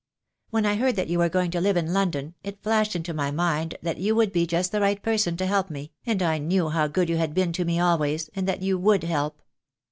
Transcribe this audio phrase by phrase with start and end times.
[0.49, 3.29] When I heard that you were going to live in London, it flashed into my
[3.29, 6.69] mind that you would be just the right person to help me, and I knew
[6.69, 9.43] how good you had been to me always, and that you would help.